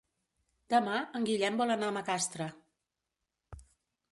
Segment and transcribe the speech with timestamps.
[0.73, 2.49] Demà en Guillem vol anar a Macastre.